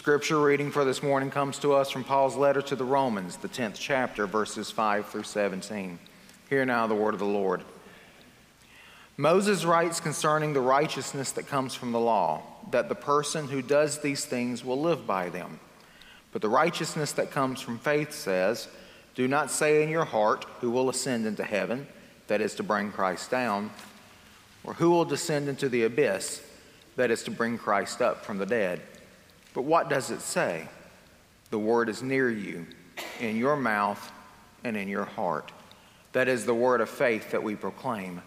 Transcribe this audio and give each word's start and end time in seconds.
Scripture 0.00 0.40
reading 0.40 0.70
for 0.70 0.82
this 0.82 1.02
morning 1.02 1.30
comes 1.30 1.58
to 1.58 1.74
us 1.74 1.90
from 1.90 2.04
Paul's 2.04 2.34
letter 2.34 2.62
to 2.62 2.74
the 2.74 2.82
Romans, 2.82 3.36
the 3.36 3.50
10th 3.50 3.76
chapter, 3.78 4.26
verses 4.26 4.70
5 4.70 5.04
through 5.04 5.24
17. 5.24 5.98
Hear 6.48 6.64
now 6.64 6.86
the 6.86 6.94
word 6.94 7.12
of 7.12 7.20
the 7.20 7.26
Lord. 7.26 7.60
Moses 9.18 9.66
writes 9.66 10.00
concerning 10.00 10.54
the 10.54 10.60
righteousness 10.62 11.32
that 11.32 11.48
comes 11.48 11.74
from 11.74 11.92
the 11.92 12.00
law, 12.00 12.40
that 12.70 12.88
the 12.88 12.94
person 12.94 13.48
who 13.48 13.60
does 13.60 14.00
these 14.00 14.24
things 14.24 14.64
will 14.64 14.80
live 14.80 15.06
by 15.06 15.28
them. 15.28 15.60
But 16.32 16.40
the 16.40 16.48
righteousness 16.48 17.12
that 17.12 17.30
comes 17.30 17.60
from 17.60 17.78
faith 17.78 18.14
says, 18.14 18.68
Do 19.14 19.28
not 19.28 19.50
say 19.50 19.82
in 19.82 19.90
your 19.90 20.06
heart, 20.06 20.46
Who 20.62 20.70
will 20.70 20.88
ascend 20.88 21.26
into 21.26 21.44
heaven, 21.44 21.86
that 22.26 22.40
is 22.40 22.54
to 22.54 22.62
bring 22.62 22.90
Christ 22.90 23.30
down, 23.30 23.70
or 24.64 24.72
who 24.72 24.88
will 24.88 25.04
descend 25.04 25.46
into 25.46 25.68
the 25.68 25.82
abyss, 25.82 26.42
that 26.96 27.10
is 27.10 27.22
to 27.24 27.30
bring 27.30 27.58
Christ 27.58 28.00
up 28.00 28.24
from 28.24 28.38
the 28.38 28.46
dead. 28.46 28.80
But 29.54 29.62
what 29.62 29.88
does 29.88 30.10
it 30.10 30.20
say? 30.20 30.68
The 31.50 31.58
word 31.58 31.88
is 31.88 32.02
near 32.02 32.30
you, 32.30 32.66
in 33.18 33.36
your 33.36 33.56
mouth 33.56 34.12
and 34.62 34.76
in 34.76 34.88
your 34.88 35.04
heart. 35.04 35.52
That 36.12 36.28
is 36.28 36.44
the 36.44 36.54
word 36.54 36.80
of 36.80 36.88
faith 36.88 37.30
that 37.32 37.42
we 37.42 37.56
proclaim. 37.56 38.22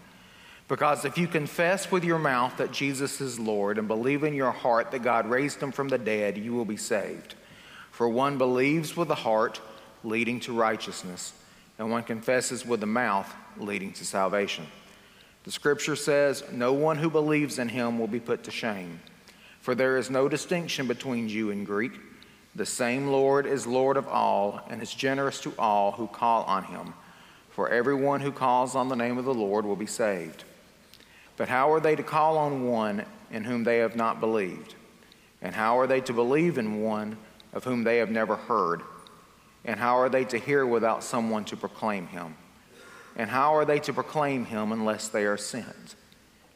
Because 0.68 1.04
if 1.04 1.18
you 1.18 1.26
confess 1.26 1.90
with 1.90 2.04
your 2.04 2.18
mouth 2.18 2.56
that 2.56 2.72
Jesus 2.72 3.20
is 3.20 3.38
Lord 3.38 3.78
and 3.78 3.86
believe 3.86 4.24
in 4.24 4.34
your 4.34 4.50
heart 4.50 4.90
that 4.90 5.02
God 5.02 5.28
raised 5.28 5.62
him 5.62 5.72
from 5.72 5.88
the 5.88 5.98
dead, 5.98 6.38
you 6.38 6.54
will 6.54 6.64
be 6.64 6.76
saved. 6.76 7.34
For 7.90 8.08
one 8.08 8.38
believes 8.38 8.96
with 8.96 9.08
the 9.08 9.14
heart, 9.14 9.60
leading 10.02 10.40
to 10.40 10.52
righteousness, 10.52 11.32
and 11.78 11.90
one 11.90 12.02
confesses 12.02 12.64
with 12.64 12.80
the 12.80 12.86
mouth, 12.86 13.32
leading 13.58 13.92
to 13.92 14.04
salvation. 14.04 14.66
The 15.44 15.52
scripture 15.52 15.96
says, 15.96 16.42
No 16.50 16.72
one 16.72 16.96
who 16.96 17.10
believes 17.10 17.58
in 17.58 17.68
him 17.68 17.98
will 17.98 18.08
be 18.08 18.20
put 18.20 18.44
to 18.44 18.50
shame. 18.50 19.00
For 19.64 19.74
there 19.74 19.96
is 19.96 20.10
no 20.10 20.28
distinction 20.28 20.86
between 20.86 21.26
Jew 21.26 21.50
and 21.50 21.64
Greek. 21.64 21.92
The 22.54 22.66
same 22.66 23.06
Lord 23.06 23.46
is 23.46 23.66
Lord 23.66 23.96
of 23.96 24.06
all 24.06 24.60
and 24.68 24.82
is 24.82 24.92
generous 24.92 25.40
to 25.40 25.54
all 25.58 25.92
who 25.92 26.06
call 26.06 26.42
on 26.42 26.64
him. 26.64 26.92
For 27.48 27.70
everyone 27.70 28.20
who 28.20 28.30
calls 28.30 28.74
on 28.74 28.90
the 28.90 28.94
name 28.94 29.16
of 29.16 29.24
the 29.24 29.32
Lord 29.32 29.64
will 29.64 29.74
be 29.74 29.86
saved. 29.86 30.44
But 31.38 31.48
how 31.48 31.72
are 31.72 31.80
they 31.80 31.96
to 31.96 32.02
call 32.02 32.36
on 32.36 32.66
one 32.66 33.06
in 33.30 33.44
whom 33.44 33.64
they 33.64 33.78
have 33.78 33.96
not 33.96 34.20
believed? 34.20 34.74
And 35.40 35.54
how 35.54 35.78
are 35.78 35.86
they 35.86 36.02
to 36.02 36.12
believe 36.12 36.58
in 36.58 36.82
one 36.82 37.16
of 37.54 37.64
whom 37.64 37.84
they 37.84 37.96
have 37.96 38.10
never 38.10 38.36
heard? 38.36 38.82
And 39.64 39.80
how 39.80 39.96
are 39.98 40.10
they 40.10 40.26
to 40.26 40.36
hear 40.36 40.66
without 40.66 41.02
someone 41.02 41.46
to 41.46 41.56
proclaim 41.56 42.08
him? 42.08 42.36
And 43.16 43.30
how 43.30 43.54
are 43.56 43.64
they 43.64 43.78
to 43.78 43.94
proclaim 43.94 44.44
him 44.44 44.72
unless 44.72 45.08
they 45.08 45.24
are 45.24 45.38
sent? 45.38 45.94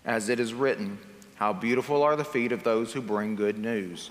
As 0.04 0.28
it 0.28 0.38
is 0.38 0.52
written, 0.52 0.98
how 1.38 1.52
beautiful 1.52 2.02
are 2.02 2.16
the 2.16 2.24
feet 2.24 2.50
of 2.50 2.64
those 2.64 2.92
who 2.92 3.00
bring 3.00 3.36
good 3.36 3.58
news. 3.58 4.10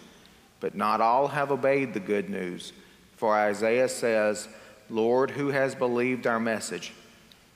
But 0.61 0.75
not 0.75 1.01
all 1.01 1.27
have 1.27 1.51
obeyed 1.51 1.93
the 1.93 1.99
good 1.99 2.29
news. 2.29 2.71
For 3.17 3.35
Isaiah 3.35 3.89
says, 3.89 4.47
Lord, 4.89 5.31
who 5.31 5.49
has 5.49 5.75
believed 5.75 6.25
our 6.25 6.39
message? 6.39 6.93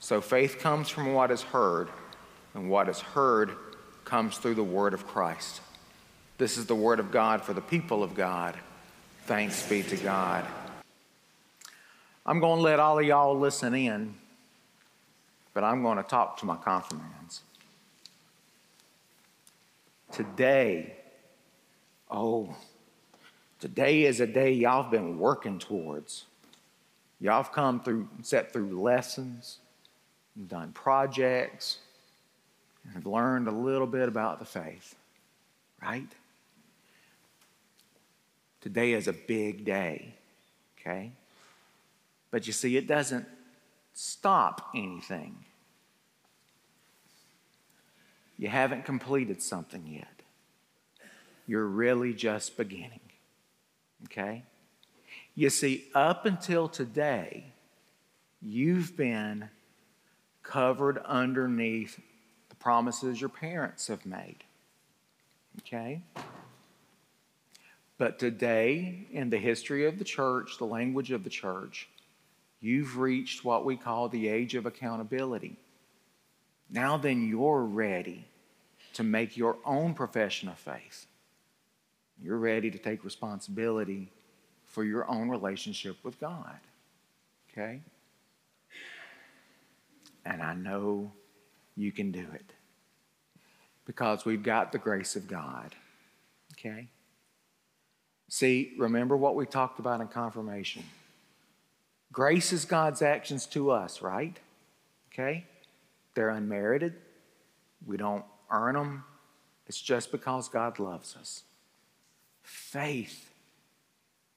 So 0.01 0.19
faith 0.19 0.59
comes 0.59 0.89
from 0.89 1.13
what 1.13 1.31
is 1.31 1.41
heard, 1.41 1.87
and 2.53 2.69
what 2.69 2.89
is 2.89 2.99
heard 2.99 3.55
comes 4.03 4.37
through 4.37 4.55
the 4.55 4.63
word 4.63 4.93
of 4.93 5.07
Christ. 5.07 5.61
This 6.37 6.57
is 6.57 6.65
the 6.65 6.75
word 6.75 6.99
of 6.99 7.11
God 7.11 7.41
for 7.41 7.53
the 7.53 7.61
people 7.61 8.03
of 8.03 8.13
God. 8.13 8.57
Thanks 9.25 9.67
be 9.69 9.83
to 9.83 9.95
God. 9.95 10.45
I'm 12.25 12.41
going 12.41 12.57
to 12.57 12.63
let 12.63 12.79
all 12.79 12.99
of 12.99 13.05
y'all 13.05 13.39
listen 13.39 13.73
in, 13.73 14.15
but 15.53 15.63
I'm 15.63 15.81
going 15.81 15.97
to 15.97 16.03
talk 16.03 16.37
to 16.39 16.45
my 16.45 16.57
confirmands. 16.57 17.41
Today, 20.11 20.93
oh, 22.09 22.53
today 23.59 24.03
is 24.03 24.19
a 24.19 24.27
day 24.27 24.51
y'all 24.51 24.83
have 24.83 24.91
been 24.91 25.17
working 25.17 25.57
towards. 25.57 26.25
Y'all 27.21 27.41
have 27.41 27.51
come 27.51 27.81
through, 27.81 28.09
set 28.21 28.51
through 28.51 28.81
lessons, 28.81 29.59
done 30.47 30.71
projects, 30.73 31.77
and 32.83 32.93
have 32.95 33.05
learned 33.05 33.47
a 33.47 33.51
little 33.51 33.87
bit 33.87 34.09
about 34.09 34.39
the 34.39 34.45
faith, 34.45 34.95
right? 35.81 36.07
Today 38.59 38.93
is 38.93 39.07
a 39.07 39.13
big 39.13 39.63
day, 39.63 40.13
okay? 40.79 41.11
But 42.31 42.47
you 42.47 42.53
see, 42.53 42.75
it 42.75 42.87
doesn't 42.87 43.25
stop 43.93 44.71
anything 44.75 45.35
you 48.41 48.47
haven't 48.47 48.85
completed 48.85 49.39
something 49.39 49.85
yet. 49.85 50.23
You're 51.45 51.67
really 51.67 52.11
just 52.11 52.57
beginning. 52.57 52.99
Okay? 54.05 54.41
You 55.35 55.51
see, 55.51 55.85
up 55.93 56.25
until 56.25 56.67
today, 56.67 57.53
you've 58.41 58.97
been 58.97 59.49
covered 60.41 60.97
underneath 61.05 61.99
the 62.49 62.55
promises 62.55 63.21
your 63.21 63.29
parents 63.29 63.85
have 63.89 64.07
made. 64.07 64.43
Okay? 65.59 66.01
But 67.99 68.17
today, 68.17 69.05
in 69.11 69.29
the 69.29 69.37
history 69.37 69.85
of 69.85 69.99
the 69.99 70.03
church, 70.03 70.57
the 70.57 70.65
language 70.65 71.11
of 71.11 71.23
the 71.23 71.29
church, 71.29 71.87
you've 72.59 72.97
reached 72.97 73.45
what 73.45 73.65
we 73.65 73.77
call 73.77 74.09
the 74.09 74.29
age 74.29 74.55
of 74.55 74.65
accountability. 74.65 75.57
Now 76.71 76.97
then, 76.97 77.27
you're 77.27 77.61
ready 77.61 78.25
to 78.93 79.03
make 79.03 79.37
your 79.37 79.57
own 79.65 79.93
profession 79.93 80.49
of 80.49 80.57
faith. 80.57 81.05
You're 82.21 82.37
ready 82.37 82.69
to 82.69 82.77
take 82.77 83.03
responsibility 83.03 84.11
for 84.65 84.83
your 84.83 85.09
own 85.09 85.29
relationship 85.29 85.97
with 86.03 86.19
God. 86.19 86.59
Okay? 87.51 87.81
And 90.25 90.41
I 90.41 90.53
know 90.53 91.11
you 91.75 91.91
can 91.91 92.11
do 92.11 92.25
it 92.33 92.53
because 93.85 94.23
we've 94.23 94.43
got 94.43 94.71
the 94.71 94.77
grace 94.77 95.15
of 95.15 95.27
God. 95.27 95.75
Okay? 96.53 96.87
See, 98.29 98.73
remember 98.77 99.17
what 99.17 99.35
we 99.35 99.45
talked 99.45 99.79
about 99.79 99.99
in 99.99 100.07
confirmation. 100.07 100.83
Grace 102.13 102.53
is 102.53 102.65
God's 102.65 103.01
actions 103.01 103.45
to 103.47 103.71
us, 103.71 104.01
right? 104.01 104.37
Okay? 105.11 105.45
They're 106.13 106.29
unmerited. 106.29 106.93
We 107.85 107.97
don't 107.97 108.23
earn 108.51 108.75
them. 108.75 109.03
It's 109.67 109.81
just 109.81 110.11
because 110.11 110.49
God 110.49 110.79
loves 110.79 111.15
us. 111.15 111.43
Faith, 112.43 113.31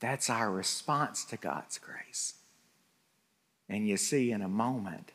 that's 0.00 0.30
our 0.30 0.50
response 0.50 1.24
to 1.26 1.36
God's 1.36 1.78
grace. 1.78 2.34
And 3.68 3.88
you 3.88 3.96
see, 3.96 4.30
in 4.30 4.42
a 4.42 4.48
moment, 4.48 5.12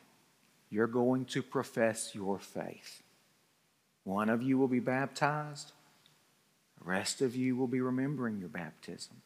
you're 0.68 0.86
going 0.86 1.24
to 1.26 1.42
profess 1.42 2.14
your 2.14 2.38
faith. 2.38 3.02
One 4.04 4.28
of 4.28 4.42
you 4.42 4.58
will 4.58 4.68
be 4.68 4.80
baptized, 4.80 5.72
the 6.78 6.88
rest 6.88 7.20
of 7.20 7.36
you 7.36 7.56
will 7.56 7.66
be 7.66 7.80
remembering 7.80 8.38
your 8.38 8.48
baptism. 8.48 9.22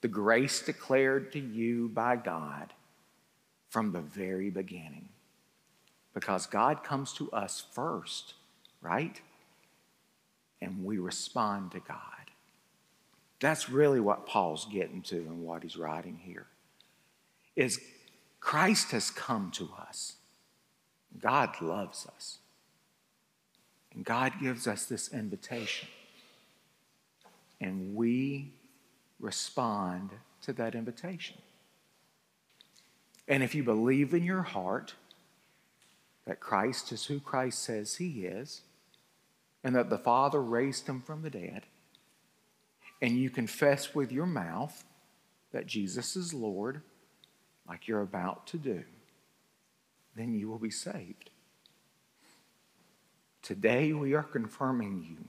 The 0.00 0.08
grace 0.08 0.60
declared 0.60 1.32
to 1.32 1.38
you 1.38 1.88
by 1.88 2.16
God 2.16 2.72
from 3.68 3.92
the 3.92 4.00
very 4.00 4.50
beginning. 4.50 5.08
Because 6.14 6.46
God 6.46 6.84
comes 6.84 7.12
to 7.14 7.30
us 7.32 7.64
first 7.72 8.34
right? 8.82 9.20
And 10.60 10.84
we 10.84 10.98
respond 10.98 11.72
to 11.72 11.80
God. 11.80 11.98
That's 13.40 13.68
really 13.68 14.00
what 14.00 14.26
Paul's 14.26 14.66
getting 14.66 15.02
to 15.02 15.16
and 15.16 15.42
what 15.42 15.62
he's 15.62 15.76
writing 15.76 16.20
here. 16.22 16.46
Is 17.56 17.80
Christ 18.40 18.90
has 18.90 19.10
come 19.10 19.50
to 19.52 19.70
us. 19.88 20.16
God 21.20 21.60
loves 21.60 22.06
us. 22.06 22.38
And 23.94 24.04
God 24.04 24.32
gives 24.40 24.66
us 24.66 24.86
this 24.86 25.12
invitation. 25.12 25.88
And 27.60 27.94
we 27.94 28.52
respond 29.20 30.10
to 30.42 30.52
that 30.54 30.74
invitation. 30.74 31.36
And 33.28 33.42
if 33.42 33.54
you 33.54 33.62
believe 33.62 34.14
in 34.14 34.24
your 34.24 34.42
heart 34.42 34.94
that 36.26 36.40
Christ 36.40 36.92
is 36.92 37.06
who 37.06 37.20
Christ 37.20 37.60
says 37.60 37.96
he 37.96 38.24
is, 38.24 38.62
and 39.64 39.74
that 39.76 39.90
the 39.90 39.98
Father 39.98 40.42
raised 40.42 40.86
him 40.86 41.00
from 41.00 41.22
the 41.22 41.30
dead, 41.30 41.62
and 43.00 43.16
you 43.16 43.30
confess 43.30 43.94
with 43.94 44.12
your 44.12 44.26
mouth 44.26 44.84
that 45.52 45.66
Jesus 45.66 46.16
is 46.16 46.34
Lord, 46.34 46.82
like 47.68 47.86
you're 47.86 48.02
about 48.02 48.46
to 48.48 48.58
do, 48.58 48.84
then 50.16 50.34
you 50.34 50.48
will 50.48 50.58
be 50.58 50.70
saved. 50.70 51.30
Today 53.42 53.92
we 53.92 54.14
are 54.14 54.22
confirming 54.22 55.04
you, 55.08 55.24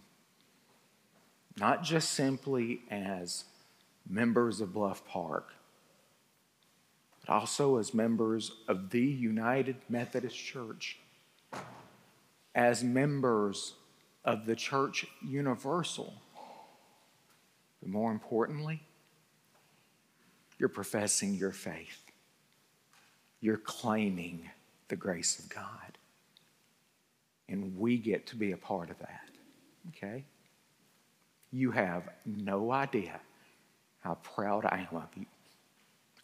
not 1.57 1.83
just 1.83 2.11
simply 2.11 2.81
as 2.89 3.45
members 4.07 4.61
of 4.61 4.73
Bluff 4.73 5.05
Park, 5.05 5.53
but 7.21 7.33
also 7.33 7.77
as 7.77 7.93
members 7.93 8.51
of 8.67 8.89
the 8.89 9.01
United 9.01 9.77
Methodist 9.89 10.37
Church, 10.37 10.99
as 12.53 12.83
members 12.83 13.73
of 14.25 14.45
the 14.45 14.55
church 14.55 15.05
universal. 15.21 16.13
But 17.81 17.89
more 17.89 18.11
importantly, 18.11 18.81
you're 20.57 20.69
professing 20.69 21.33
your 21.33 21.51
faith. 21.51 22.03
You're 23.41 23.57
claiming 23.57 24.49
the 24.87 24.95
grace 24.95 25.39
of 25.39 25.49
God. 25.49 25.97
And 27.49 27.77
we 27.77 27.97
get 27.97 28.27
to 28.27 28.35
be 28.35 28.53
a 28.53 28.57
part 28.57 28.89
of 28.89 28.97
that. 28.99 29.29
Okay? 29.89 30.23
You 31.51 31.71
have 31.71 32.07
no 32.25 32.71
idea 32.71 33.19
how 33.99 34.15
proud 34.15 34.65
I 34.65 34.87
am 34.89 34.97
of 34.97 35.09
you 35.15 35.25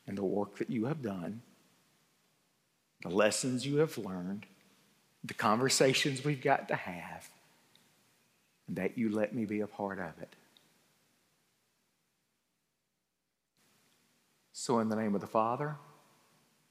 and 0.08 0.18
the 0.18 0.24
work 0.24 0.58
that 0.58 0.70
you 0.70 0.86
have 0.86 1.02
done, 1.02 1.42
the 3.04 3.10
lessons 3.10 3.66
you 3.66 3.78
have 3.78 3.98
learned, 3.98 4.46
the 5.24 5.34
conversations 5.34 6.24
we've 6.24 6.42
got 6.42 6.68
to 6.70 6.76
have, 6.76 7.30
and 8.70 8.78
that 8.78 8.98
you 8.98 9.10
let 9.10 9.34
me 9.34 9.46
be 9.46 9.62
a 9.62 9.68
part 9.68 10.00
of 10.00 10.14
it. 10.22 10.36
So, 14.54 14.80
in 14.80 14.90
the 14.90 14.96
name 14.96 15.16
of 15.16 15.22
the 15.22 15.28
Father, 15.28 15.76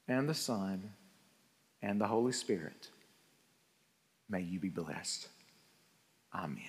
and 0.07 0.27
the 0.29 0.33
Son, 0.33 0.93
and 1.81 1.99
the 1.99 2.07
Holy 2.07 2.31
Spirit, 2.31 2.87
may 4.29 4.41
you 4.41 4.59
be 4.59 4.69
blessed. 4.69 5.27
Amen. 6.33 6.63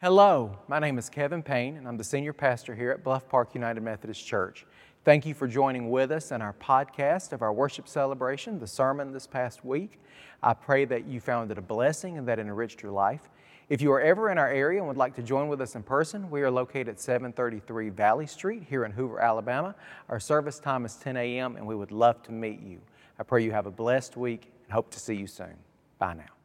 Hello, 0.00 0.58
my 0.68 0.78
name 0.78 0.98
is 0.98 1.08
Kevin 1.08 1.42
Payne, 1.42 1.76
and 1.76 1.88
I'm 1.88 1.96
the 1.96 2.04
senior 2.04 2.32
pastor 2.32 2.74
here 2.74 2.92
at 2.92 3.02
Bluff 3.02 3.28
Park 3.28 3.54
United 3.54 3.82
Methodist 3.82 4.24
Church. 4.24 4.64
Thank 5.04 5.26
you 5.26 5.34
for 5.34 5.48
joining 5.48 5.90
with 5.90 6.12
us 6.12 6.30
in 6.30 6.40
our 6.42 6.52
podcast 6.52 7.32
of 7.32 7.42
our 7.42 7.52
worship 7.52 7.88
celebration, 7.88 8.60
the 8.60 8.66
sermon 8.66 9.12
this 9.12 9.26
past 9.26 9.64
week. 9.64 9.98
I 10.42 10.52
pray 10.52 10.84
that 10.84 11.06
you 11.06 11.20
found 11.20 11.50
it 11.50 11.58
a 11.58 11.62
blessing 11.62 12.18
and 12.18 12.28
that 12.28 12.38
it 12.38 12.42
enriched 12.42 12.82
your 12.82 12.92
life. 12.92 13.22
If 13.68 13.82
you 13.82 13.90
are 13.90 14.00
ever 14.00 14.30
in 14.30 14.38
our 14.38 14.48
area 14.48 14.78
and 14.78 14.86
would 14.86 14.96
like 14.96 15.16
to 15.16 15.22
join 15.22 15.48
with 15.48 15.60
us 15.60 15.74
in 15.74 15.82
person, 15.82 16.30
we 16.30 16.42
are 16.42 16.50
located 16.50 16.88
at 16.88 17.00
733 17.00 17.90
Valley 17.90 18.26
Street 18.26 18.62
here 18.68 18.84
in 18.84 18.92
Hoover, 18.92 19.18
Alabama. 19.20 19.74
Our 20.08 20.20
service 20.20 20.60
time 20.60 20.84
is 20.84 20.94
10 20.94 21.16
a.m., 21.16 21.56
and 21.56 21.66
we 21.66 21.74
would 21.74 21.90
love 21.90 22.22
to 22.24 22.32
meet 22.32 22.60
you. 22.60 22.80
I 23.18 23.24
pray 23.24 23.42
you 23.42 23.50
have 23.50 23.66
a 23.66 23.72
blessed 23.72 24.16
week 24.16 24.52
and 24.64 24.72
hope 24.72 24.90
to 24.92 25.00
see 25.00 25.14
you 25.14 25.26
soon. 25.26 25.56
Bye 25.98 26.14
now. 26.14 26.35